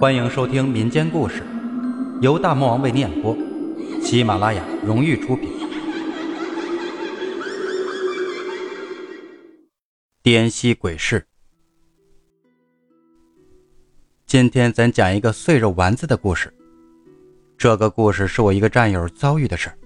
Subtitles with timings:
[0.00, 1.42] 欢迎收听民间故事，
[2.22, 3.36] 由大魔王为你演播，
[4.00, 5.52] 喜马拉雅荣誉出品。
[10.22, 11.26] 滇西鬼市，
[14.24, 16.50] 今天咱讲一个碎肉丸子的故事。
[17.58, 19.76] 这个故事是我一个战友遭遇的事儿。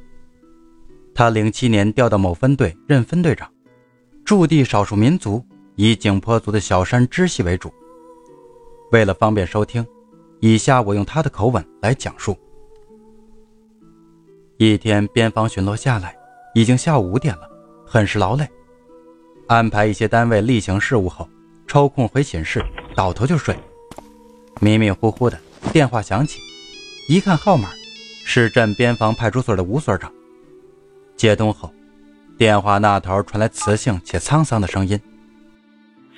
[1.12, 3.52] 他零七年调到某分队任分队长，
[4.24, 5.44] 驻地少数民族
[5.74, 7.74] 以景颇族的小山支系为主。
[8.92, 9.84] 为了方便收听。
[10.44, 12.36] 以下我用他的口吻来讲述。
[14.58, 16.14] 一天边防巡逻下来，
[16.54, 17.48] 已经下午五点了，
[17.86, 18.46] 很是劳累。
[19.48, 21.26] 安排一些单位例行事务后，
[21.66, 22.62] 抽空回寝室
[22.94, 23.56] 倒头就睡。
[24.60, 25.40] 迷迷糊糊的
[25.72, 26.42] 电话响起，
[27.08, 27.70] 一看号码，
[28.26, 30.12] 是镇边防派出所的吴所长。
[31.16, 31.72] 接通后，
[32.36, 35.00] 电话那头传来磁性且沧桑的声音：“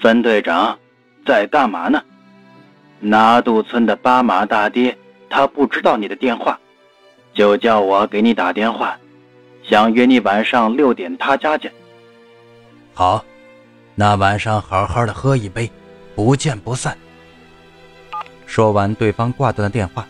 [0.02, 0.76] 分队长，
[1.24, 2.02] 在干嘛呢？”
[3.00, 4.96] 拿渡村的巴马大爹，
[5.28, 6.58] 他不知道你的电话，
[7.34, 8.98] 就叫我给你打电话，
[9.62, 11.72] 想约你晚上六点他家见。
[12.94, 13.24] 好，
[13.94, 15.70] 那晚上好好的喝一杯，
[16.14, 16.96] 不见不散。
[18.46, 20.06] 说完，对方挂断了电话。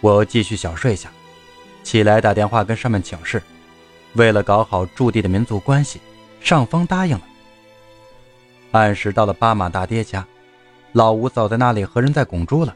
[0.00, 1.10] 我继续小睡下，
[1.82, 3.42] 起来打电话跟上面请示，
[4.12, 6.00] 为了搞好驻地的民族关系，
[6.40, 7.22] 上峰答应了。
[8.70, 10.24] 按时到了巴马大爹家。
[10.94, 12.74] 老吴走在那里和人在拱猪了，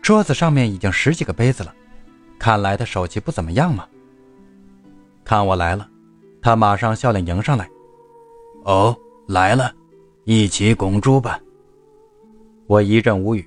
[0.00, 1.74] 桌子上面已经十几个杯子了，
[2.38, 3.86] 看来他手气不怎么样嘛。
[5.22, 5.86] 看我来了，
[6.40, 7.68] 他马上笑脸迎上来。
[8.64, 8.96] 哦，
[9.28, 9.70] 来了，
[10.24, 11.38] 一起拱猪吧。
[12.66, 13.46] 我一阵无语，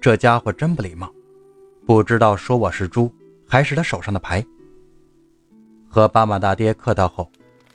[0.00, 1.12] 这家伙真不礼貌，
[1.84, 3.12] 不知道说我是猪
[3.44, 4.44] 还是他手上的牌。
[5.88, 7.28] 和巴马大爹客套后，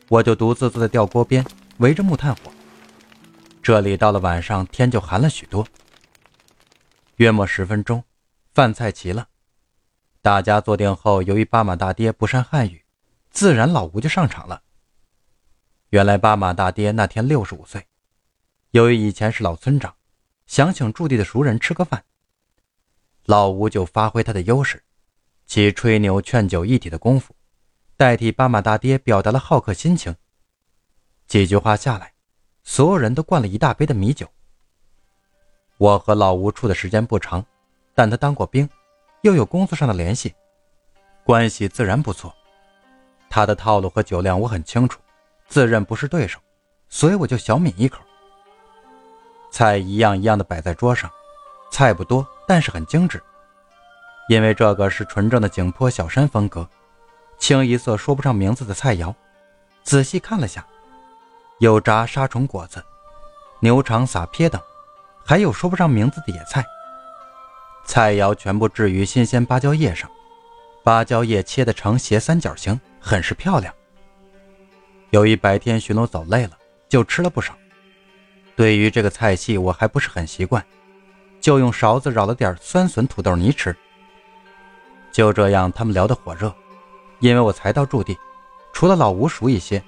[0.08, 1.46] 我就独自坐在吊锅边，
[1.80, 2.40] 围着木炭火。
[3.68, 5.68] 这里到了晚上，天就寒了许多。
[7.18, 8.02] 约莫十分钟，
[8.54, 9.28] 饭菜齐了，
[10.22, 12.86] 大家坐定后，由于巴马大爹不善汉语，
[13.30, 14.64] 自然老吴就上场了。
[15.90, 17.86] 原来巴马大爹那天六十五岁，
[18.72, 19.94] 由于以前是老村长，
[20.46, 22.06] 想请驻地的熟人吃个饭，
[23.26, 24.82] 老吴就发挥他的优势，
[25.46, 27.36] 其吹牛劝酒一体的功夫，
[27.98, 30.16] 代替巴马大爹表达了好客心情。
[31.28, 32.14] 几句话下来。
[32.70, 34.28] 所有人都灌了一大杯的米酒。
[35.78, 37.44] 我和老吴处的时间不长，
[37.96, 38.70] 但他当过兵，
[39.22, 40.36] 又有工作上的联系，
[41.24, 42.36] 关系自然不错。
[43.30, 45.00] 他的套路和酒量我很清楚，
[45.48, 46.40] 自认不是对手，
[46.90, 48.02] 所以我就小抿一口。
[49.50, 51.10] 菜一样一样的摆在桌上，
[51.72, 53.24] 菜不多，但是很精致，
[54.28, 56.68] 因为这个是纯正的景颇小山风格，
[57.40, 59.16] 清一色说不上名字的菜肴。
[59.84, 60.68] 仔细看了下。
[61.60, 62.84] 有炸杀虫果子、
[63.62, 64.62] 牛肠撒撇等，
[65.26, 66.64] 还有说不上名字的野菜。
[67.84, 70.08] 菜肴全部置于新鲜芭蕉叶上，
[70.84, 73.74] 芭蕉叶切得呈斜三角形，很是漂亮。
[75.10, 76.52] 由于白天巡逻走累了，
[76.88, 77.58] 就吃了不少。
[78.56, 80.64] 对于这个菜系我还不是很习惯，
[81.42, 83.76] 就用勺子舀了点酸笋土豆泥吃。
[85.12, 86.54] 就这样，他们聊得火热，
[87.20, 88.16] 因为我才到驻地，
[88.74, 89.84] 除了老吴熟一些。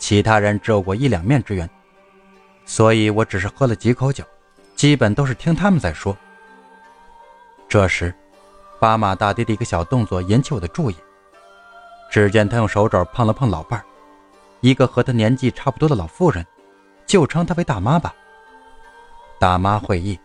[0.00, 1.70] 其他人只有过一两面之缘，
[2.64, 4.24] 所以我只是喝了几口酒，
[4.74, 6.16] 基本都是听他们在说。
[7.68, 8.12] 这时，
[8.80, 10.96] 巴马大爹的一个小动作引起我的注意。
[12.10, 13.84] 只见他用手肘碰了碰老伴儿，
[14.60, 16.44] 一个和他年纪差不多的老妇人，
[17.06, 18.12] 就称她为大妈吧。
[19.38, 20.18] 大妈会意，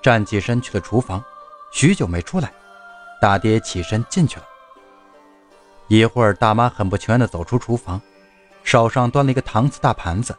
[0.00, 1.22] 站起身去了厨房，
[1.70, 2.50] 许久没出来。
[3.20, 4.46] 大爹起身进去了。
[5.88, 8.00] 一会儿，大妈很不情愿地走出厨房。
[8.68, 10.36] 手上端了一个搪瓷大盘子，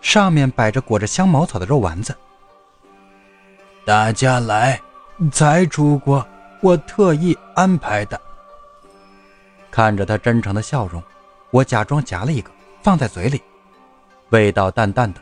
[0.00, 2.16] 上面摆着裹着香茅草的肉丸子。
[3.84, 4.80] 大家来，
[5.30, 6.26] 才出锅，
[6.62, 8.18] 我特意安排的。
[9.70, 11.02] 看着他真诚的笑容，
[11.50, 12.50] 我假装夹了一个
[12.82, 13.42] 放在嘴里，
[14.30, 15.20] 味道淡淡的，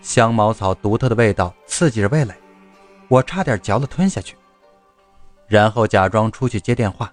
[0.00, 2.32] 香茅草独特的味道刺激着味蕾，
[3.08, 4.36] 我差点嚼了吞下去。
[5.48, 7.12] 然后假装出去接电话，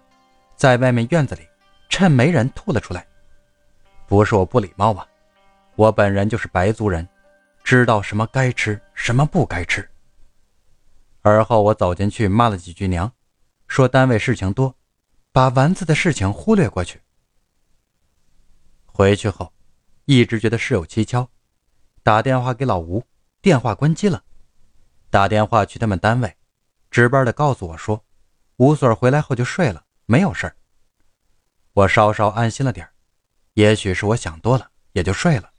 [0.56, 1.41] 在外面院子里，
[1.89, 3.03] 趁没人吐了出来。
[4.07, 5.06] 不是我不礼貌啊，
[5.75, 7.07] 我本人就是白族人，
[7.63, 9.88] 知道什么该吃，什么不该吃。
[11.21, 13.12] 而后我走进去骂了几句娘，
[13.68, 14.74] 说单位事情多，
[15.33, 17.01] 把丸子的事情忽略过去。
[18.86, 19.51] 回去后，
[20.06, 21.27] 一直觉得事有蹊跷，
[22.01, 23.03] 打电话给老吴，
[23.42, 24.24] 电话关机了。
[25.10, 26.33] 打电话去他们单位，
[26.89, 28.01] 值班的告诉我说，
[28.56, 30.56] 吴所回来后就睡了，没有事儿。
[31.74, 32.94] 我稍稍安心了点儿。
[33.57, 35.50] 也许是我想多了，也就睡了。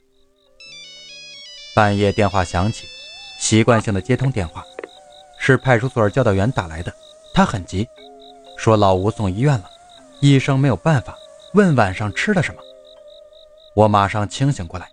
[1.75, 2.87] 半夜电话响起，
[3.41, 4.65] 习惯性的接通电话，
[5.41, 6.95] 是派出所教导员打来的，
[7.35, 7.89] 他很急，
[8.57, 9.69] 说老吴送医院了，
[10.21, 11.13] 医生没有办法，
[11.55, 12.61] 问晚上吃了什么。
[13.75, 14.89] 我马上清醒过来，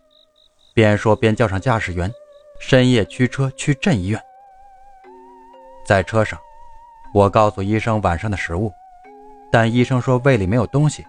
[0.74, 2.12] 边说边叫上驾驶员，
[2.60, 4.20] 深夜驱车去镇医院。
[5.86, 6.40] 在车上，
[7.14, 8.74] 我告诉医生晚上的食物，
[9.52, 11.06] 但医生说胃里没有东西，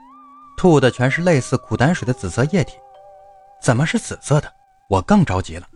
[0.57, 2.77] 吐的全是类似苦胆水的紫色液体。
[3.61, 4.53] 怎么是紫色的？
[4.89, 5.69] 我更着急了。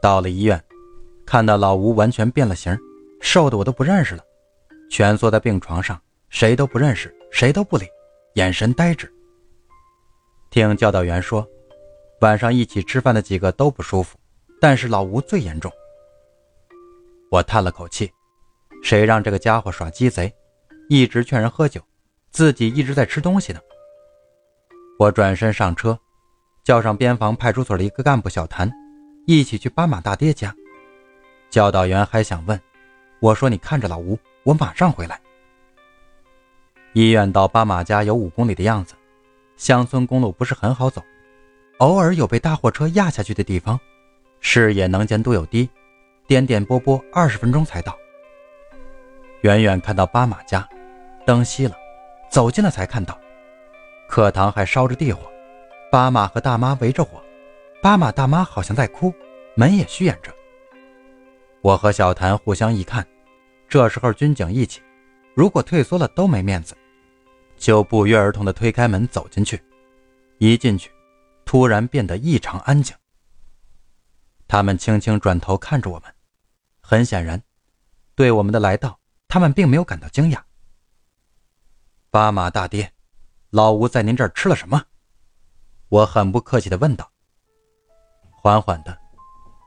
[0.00, 0.62] 到了医院。
[1.24, 2.76] 看到老吴完全变了形，
[3.20, 4.24] 瘦的我都不认识了，
[4.90, 5.98] 蜷缩在病床上，
[6.28, 7.86] 谁都不认识，谁都不理，
[8.34, 9.10] 眼神呆滞。
[10.50, 11.46] 听教导员说，
[12.20, 14.18] 晚上一起吃饭的几个都不舒服，
[14.60, 15.72] 但是老吴最严重。
[17.30, 18.12] 我叹了口气，
[18.82, 20.34] 谁让这个家伙耍鸡贼，
[20.88, 21.80] 一直劝人喝酒，
[22.32, 23.60] 自己一直在吃东西呢？
[24.98, 25.98] 我转身上车，
[26.64, 28.72] 叫上边防派出所的一个干部小谭，
[29.26, 30.54] 一起去巴马大爹家。
[31.50, 32.58] 教导员还想问，
[33.20, 35.20] 我说：“你看着老吴，我马上回来。”
[36.94, 38.94] 医院到巴马家有五公里的样子，
[39.58, 41.02] 乡村公路不是很好走，
[41.80, 43.78] 偶尔有被大货车压下去的地方，
[44.40, 45.68] 视野能见度又低，
[46.26, 47.94] 颠颠簸簸，二十分钟才到。
[49.42, 50.66] 远远看到巴马家，
[51.26, 51.76] 灯熄了，
[52.32, 53.20] 走近了才看到，
[54.08, 55.30] 课堂还烧着地火，
[55.90, 57.22] 巴马和大妈围着火，
[57.82, 59.12] 巴马大妈好像在哭，
[59.54, 60.32] 门也虚掩着。
[61.60, 63.06] 我和小谭互相一看，
[63.68, 64.80] 这时候军警一起，
[65.34, 66.74] 如果退缩了都没面子，
[67.58, 69.62] 就不约而同地推开门走进去。
[70.38, 70.90] 一进去，
[71.44, 72.96] 突然变得异常安静。
[74.48, 76.10] 他们轻轻转头看着我们，
[76.80, 77.42] 很显然，
[78.14, 78.98] 对我们的来到，
[79.28, 80.38] 他们并没有感到惊讶。
[82.12, 82.92] 巴马大爹，
[83.48, 84.82] 老吴在您这儿吃了什么？
[85.88, 87.10] 我很不客气地问道。
[88.30, 88.94] 缓缓的。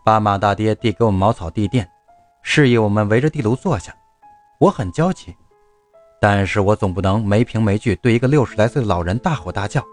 [0.06, 1.90] 巴马大爹递给我们茅草地垫，
[2.44, 3.92] 示意我们围着地炉坐下。
[4.60, 5.36] 我很焦急，
[6.22, 9.84] 但是我总不能没凭没据对一个六十来岁的老人大吼大叫。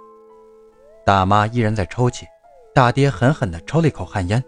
[1.06, 2.26] 大妈依然在抽泣，
[2.74, 4.44] 大爹狠狠地抽了一口旱烟。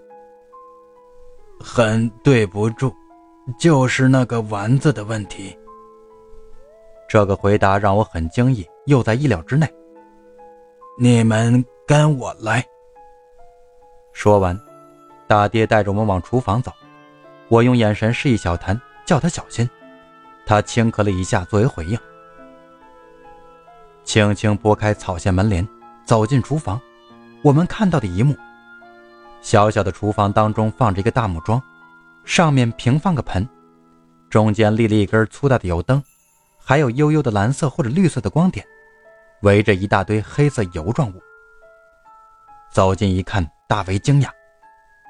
[1.58, 2.94] 很对不住，
[3.58, 5.58] 就是那个丸子的问题。
[7.08, 9.66] 这个回答让我很惊异，又在意料之内。
[10.98, 12.64] 你们跟我来。
[14.12, 14.58] 说完。
[15.26, 16.70] 大爹带着我们往厨房走，
[17.48, 19.68] 我用眼神示意小谭，叫他小心。
[20.44, 21.98] 他轻咳了一下作为回应，
[24.04, 25.66] 轻轻拨开草线门帘，
[26.04, 26.78] 走进厨房。
[27.42, 28.36] 我们看到的一幕：
[29.40, 31.60] 小小的厨房当中放着一个大木桩，
[32.26, 33.48] 上面平放个盆，
[34.28, 36.00] 中间立了一根粗大的油灯，
[36.66, 38.66] 还有幽幽的蓝色或者绿色的光点，
[39.42, 41.20] 围着一大堆黑色油状物。
[42.72, 44.28] 走近一看，大为惊讶。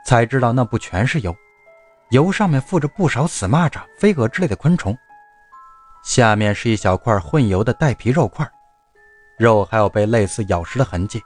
[0.05, 1.35] 才知道那不全是油，
[2.11, 4.95] 油上面附着不少死蚂蚱、飞蛾之类的昆虫，
[6.03, 8.47] 下面是一小块混油的带皮肉块，
[9.39, 11.23] 肉还有被类似咬食的痕迹。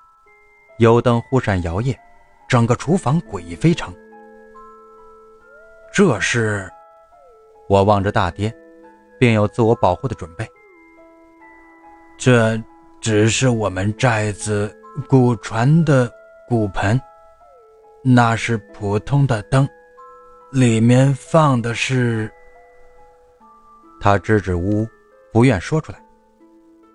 [0.78, 1.96] 油灯忽闪摇曳，
[2.46, 3.92] 整个厨房诡异非常。
[5.92, 6.70] 这是，
[7.68, 8.54] 我望着大爹，
[9.18, 10.48] 并有自我保护的准备。
[12.16, 12.60] 这
[13.00, 14.74] 只是我们寨子
[15.08, 16.10] 古传的
[16.48, 17.00] 骨盆。
[18.02, 19.68] 那是普通的灯，
[20.52, 22.32] 里面放的是……
[24.00, 24.88] 他支支吾吾，
[25.32, 26.00] 不愿说出来。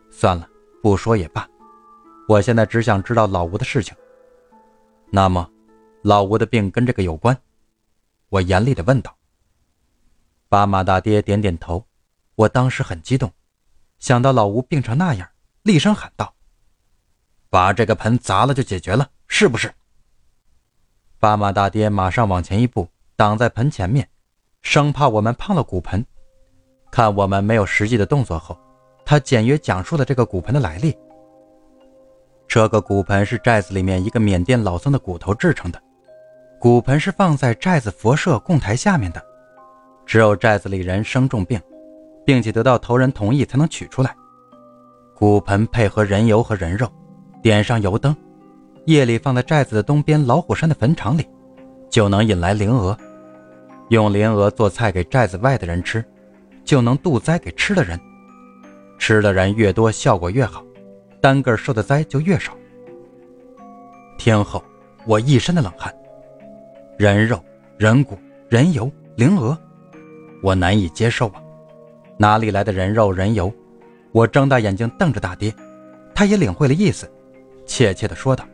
[0.09, 0.48] 算了，
[0.81, 1.48] 不说也罢。
[2.27, 3.95] 我现在只想知道老吴的事情。
[5.12, 5.48] 那么，
[6.01, 7.38] 老吴的病跟这个有关？
[8.29, 9.15] 我严厉地问道。
[10.48, 11.86] 巴马大爹点点头。
[12.35, 13.31] 我当时很激动，
[13.99, 15.27] 想到老吴病成那样，
[15.61, 16.33] 厉声喊道
[17.49, 19.73] ：“把这个盆砸了就解决了，是不是？”
[21.19, 24.09] 巴马大爹马上往前一步，挡在盆前面，
[24.61, 26.05] 生怕我们碰了骨盆。
[26.91, 28.57] 看我们没有实际的动作后，
[29.05, 30.95] 他简约讲述了这个骨盆的来历。
[32.47, 35.81] 这个骨盆是寨子里面一个缅甸老僧的骨头制成的，
[36.59, 39.23] 骨盆是放在寨子佛舍供台下面的，
[40.05, 41.59] 只有寨子里人生重病，
[42.25, 44.15] 并且得到头人同意才能取出来。
[45.15, 46.88] 骨盆配合人油和人肉，
[47.42, 48.15] 点上油灯。
[48.86, 51.25] 夜里放在寨子的东边老虎山的坟场里，
[51.89, 52.98] 就能引来灵蛾。
[53.89, 56.03] 用灵蛾做菜给寨子外的人吃，
[56.65, 58.00] 就能渡灾给吃的人。
[58.98, 60.63] 吃的人越多，效果越好，
[61.22, 62.53] 单个受的灾就越少。
[64.18, 64.63] 听后，
[65.06, 65.94] 我一身的冷汗。
[66.98, 67.44] 人肉、
[67.77, 68.18] 人骨、
[68.50, 69.58] 人油、灵蛾，
[70.42, 71.42] 我难以接受啊！
[72.17, 73.53] 哪里来的人肉、人油？
[74.12, 75.53] 我睁大眼睛瞪着大爹，
[76.13, 77.12] 他也领会了意思，
[77.65, 78.46] 怯怯地说道。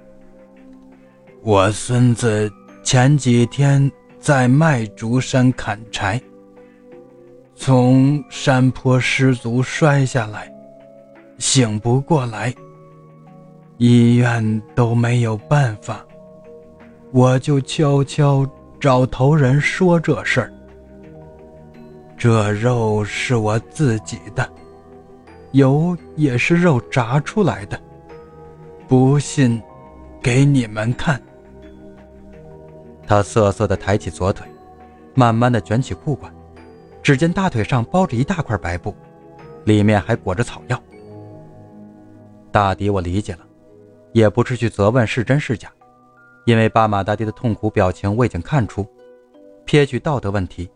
[1.42, 2.52] 我孙子
[2.84, 6.22] 前几天在麦竹山砍柴，
[7.56, 10.50] 从山坡失足摔下来，
[11.38, 12.54] 醒不过来。
[13.78, 16.06] 医院都没有办法，
[17.12, 18.46] 我就悄悄
[18.80, 20.54] 找头人说这事儿。
[22.20, 24.48] 这肉是我自己的，
[25.54, 27.82] 油也是肉炸出来的，
[28.90, 29.62] 不信，
[30.22, 31.20] 给你们看。
[33.08, 34.46] 他瑟瑟地抬起左腿，
[35.16, 36.30] 慢慢地卷起裤管，
[37.02, 38.94] 只见大腿上包着一大块白布，
[39.64, 40.78] 里面还裹着草药。
[42.52, 43.40] 大抵我理解了。
[44.12, 45.72] 也不是去责问是真是假，
[46.46, 48.86] 因为巴马大爹的痛苦表情我已经看出。
[49.66, 50.68] 撇去道德问题，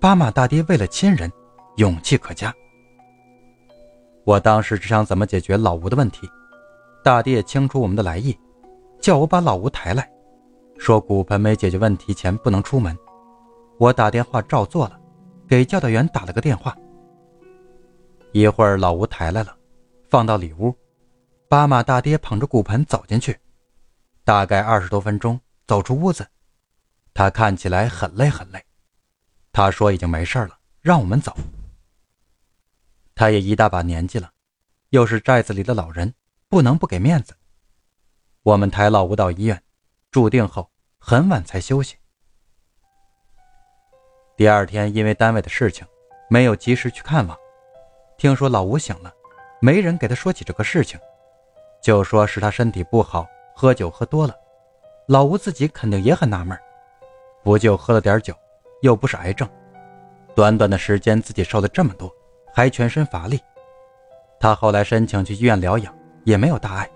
[0.00, 1.30] 巴马大爹为了亲人，
[1.76, 2.54] 勇气可嘉。
[4.24, 6.26] 我当时只想怎么解决老吴的问题，
[7.04, 8.34] 大爹也清楚我们的来意，
[8.98, 10.10] 叫我把老吴抬来，
[10.78, 12.96] 说骨盆没解决问题前不能出门。
[13.78, 14.98] 我打电话照做了，
[15.46, 16.74] 给教导员打了个电话。
[18.32, 19.54] 一会儿老吴抬来了，
[20.08, 20.74] 放到里屋。
[21.46, 23.38] 巴马大爹捧着骨盆走进去，
[24.24, 26.26] 大概二十多分钟，走出屋子，
[27.12, 28.64] 他看起来很累很累。
[29.52, 31.36] 他说已经没事了，让我们走。
[33.14, 34.30] 他也一大把年纪了，
[34.90, 36.14] 又是寨子里的老人，
[36.48, 37.34] 不能不给面子。
[38.42, 39.62] 我们抬老吴到医院，
[40.10, 41.96] 住定后很晚才休息。
[44.36, 45.86] 第二天因为单位的事情，
[46.30, 47.36] 没有及时去看望。
[48.16, 49.12] 听说老吴醒了，
[49.60, 50.98] 没人给他说起这个事情。
[51.82, 54.34] 就说是他身体不好，喝酒喝多了。
[55.08, 56.58] 老吴自己肯定也很纳闷，
[57.42, 58.34] 不就喝了点酒，
[58.80, 59.48] 又不是癌症，
[60.34, 62.10] 短短的时间自己瘦了这么多，
[62.52, 63.40] 还全身乏力。
[64.38, 65.94] 他后来申请去医院疗养，
[66.24, 66.90] 也没有大碍。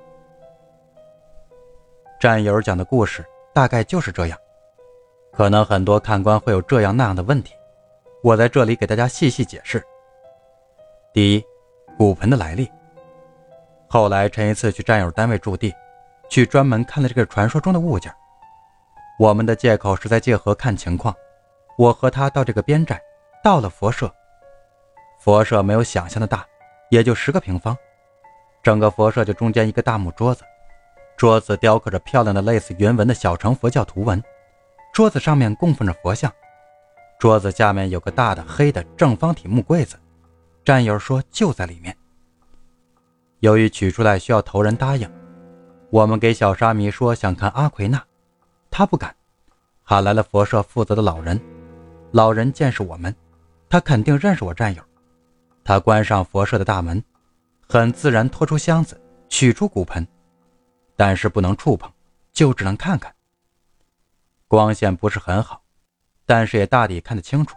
[2.18, 4.38] 战友讲的故事大概就是这样，
[5.32, 7.52] 可能很多看官会有这样那样的问题，
[8.22, 9.82] 我在这里给大家细细解释。
[11.12, 11.44] 第一，
[11.98, 12.70] 骨盆的来历。
[13.86, 15.72] 后来，陈一次去战友单位驻地，
[16.28, 18.12] 去专门看了这个传说中的物件。
[19.18, 21.14] 我们的借口是在界河看情况。
[21.76, 23.00] 我和他到这个边寨，
[23.42, 24.12] 到了佛社。
[25.20, 26.46] 佛社没有想象的大，
[26.90, 27.76] 也就十个平方。
[28.62, 30.44] 整个佛社就中间一个大木桌子，
[31.16, 34.22] 桌子雕刻着漂亮的类似云纹的小乘佛教图文。
[34.92, 36.32] 桌子上面供奉着佛像，
[37.18, 39.96] 桌子下面有个大的黑的正方体木柜子。
[40.64, 41.94] 战友说就在里面。
[43.40, 45.10] 由于取出来需要头人答应，
[45.90, 48.02] 我们给小沙弥说想看阿奎那，
[48.70, 49.14] 他不敢，
[49.82, 51.38] 喊来了佛社负责的老人。
[52.14, 53.12] 老人见是我们，
[53.68, 54.80] 他肯定认识我战友。
[55.64, 57.02] 他关上佛社的大门，
[57.68, 58.96] 很自然拖出箱子，
[59.28, 60.06] 取出骨盆，
[60.94, 61.90] 但是不能触碰，
[62.32, 63.12] 就只能看看。
[64.46, 65.60] 光线不是很好，
[66.24, 67.56] 但是也大抵看得清楚。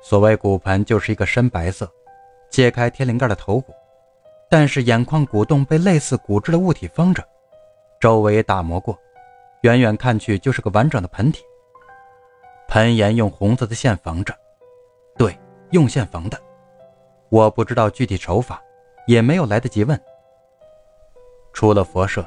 [0.00, 1.90] 所谓骨盆，就是一个深白色，
[2.48, 3.74] 揭开天灵盖的头骨。
[4.48, 7.26] 但是眼眶鼓洞被类似骨质的物体封着，
[7.98, 8.96] 周围打磨过，
[9.62, 11.42] 远远看去就是个完整的盆体。
[12.68, 14.34] 盆沿用红色的线缝着，
[15.16, 15.38] 对，
[15.70, 16.40] 用线缝的。
[17.28, 18.62] 我不知道具体手法，
[19.06, 20.00] 也没有来得及问。
[21.52, 22.24] 出了佛社，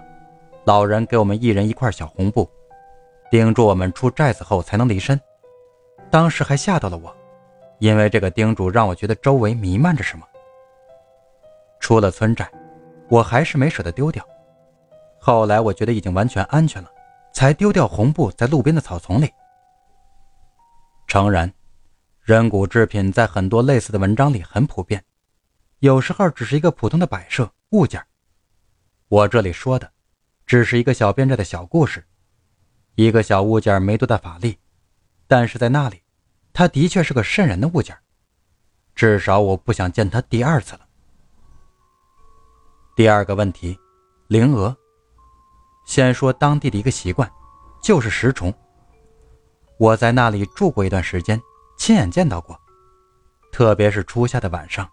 [0.66, 2.50] 老人给我们一人一块小红布，
[3.32, 5.20] 叮嘱我们出寨子后才能离身。
[6.12, 7.16] 当时还吓到了我，
[7.80, 10.26] 因为这个叮嘱让我觉得周围弥漫着什么。
[11.80, 12.48] 出了村寨，
[13.10, 14.24] 我还是没舍得丢掉。
[15.20, 16.90] 后来我觉得已经完全安全了，
[17.34, 19.32] 才丢掉红布在路边的草丛里。
[21.16, 21.50] 诚然，
[22.24, 25.02] 人骨制品在很多类似的文章里很普遍，
[25.80, 28.06] 有时候只是一个普通的摆设物件。
[29.08, 29.90] 我这里说的，
[30.46, 32.06] 只是一个小编寨的小故事，
[32.96, 34.58] 一个小物件没多大法力，
[35.26, 36.04] 但是在那里，
[36.52, 37.98] 它的确是个渗人的物件，
[38.94, 40.82] 至少我不想见它第二次了。
[42.94, 43.80] 第二个问题，
[44.28, 44.76] 灵蛾。
[45.86, 47.32] 先说当地的一个习惯，
[47.82, 48.54] 就是食虫。
[49.78, 51.42] 我在那里住过一段时间，
[51.78, 52.60] 亲眼见到过。
[53.52, 54.90] 特别是初夏的晚上，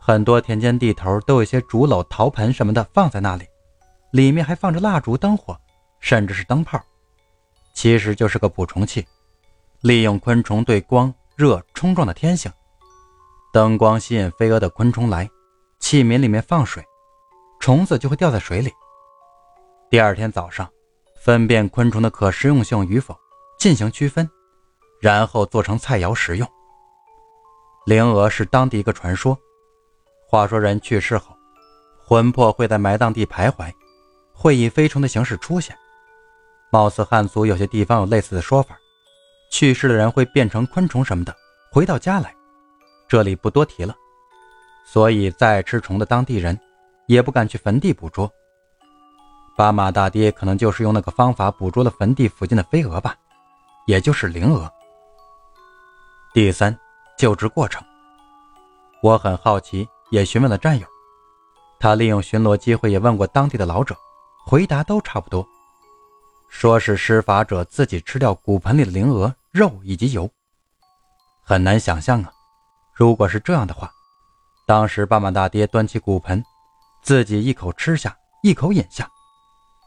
[0.00, 3.44] 很多田间地头都有些竹篓、陶盆什么的放在那里，
[4.12, 5.56] 里面还放着蜡烛、灯火，
[6.00, 6.80] 甚至是灯泡。
[7.72, 9.04] 其实就是个捕虫器，
[9.80, 12.52] 利用昆虫对光、热冲撞的天性，
[13.52, 15.28] 灯光吸引飞蛾的昆虫来，
[15.80, 16.84] 器皿里面放水。
[17.58, 18.70] 虫子就会掉在水里。
[19.90, 20.68] 第二天早上，
[21.20, 23.16] 分辨昆虫的可食用性与否，
[23.64, 24.28] 进行区分，
[25.00, 26.46] 然后做成菜肴食用。
[27.86, 29.34] 灵蛾是当地一个传说。
[30.28, 31.34] 话说人去世后，
[32.04, 33.72] 魂魄会在埋葬地徘徊，
[34.34, 35.74] 会以飞虫的形式出现。
[36.70, 38.76] 貌似汉族有些地方有类似的说法，
[39.50, 41.34] 去世的人会变成昆虫什么的，
[41.72, 42.36] 回到家来，
[43.08, 43.96] 这里不多提了。
[44.84, 46.60] 所以，再吃虫的当地人
[47.06, 48.30] 也不敢去坟地捕捉。
[49.56, 53.16] 巴马大爹可能就是用那个方法捕捉了坟地附近的飞蛾吧，
[53.86, 54.70] 也就是灵鹅。
[56.32, 56.76] 第三，
[57.16, 57.82] 救治过程，
[59.02, 60.86] 我很好奇，也询问了战友。
[61.78, 63.94] 他利用巡逻机会也问过当地的老者，
[64.46, 65.46] 回答都差不多，
[66.48, 70.28] 说是施法者自己吃掉骨盆里的灵鹅肉以及油。
[71.42, 72.32] 很难想象啊，
[72.94, 73.90] 如果是这样的话，
[74.66, 76.42] 当时巴马大爹端起骨盆，
[77.02, 79.06] 自己一口吃下，一口饮下。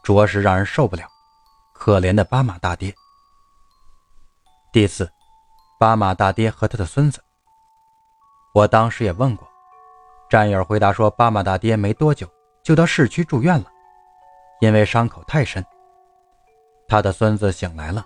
[0.04, 1.02] 着实让人受不了，
[1.74, 2.94] 可怜的巴马大爹。
[4.70, 5.10] 第四，
[5.80, 7.24] 巴马大爹和他的孙子。
[8.52, 9.48] 我当时也问过，
[10.28, 12.28] 战友回答说，巴马大爹没多久
[12.62, 13.64] 就到市区住院了，
[14.60, 15.64] 因为伤口太深。
[16.86, 18.04] 他的孙子醒来了，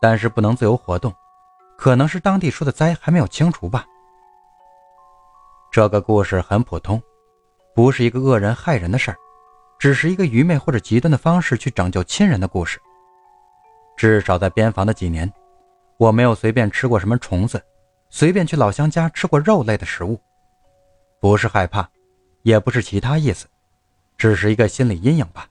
[0.00, 1.12] 但是不能自由活动，
[1.76, 3.84] 可能是当地说的灾还没有清除吧。
[5.72, 7.02] 这个故事很普通，
[7.74, 9.16] 不是一个恶人害人的事儿。
[9.76, 12.80] 只是一个愚昧或者极端的方式去拯救亲人的故事。
[13.96, 15.30] 至少在边防的几年，
[15.98, 17.62] 我没有随便吃过什么虫子，
[18.10, 20.20] 随便去老乡家吃过肉类的食物。
[21.20, 21.88] 不是害怕，
[22.42, 23.46] 也不是其他意思，
[24.18, 25.48] 只是一个心理阴影吧。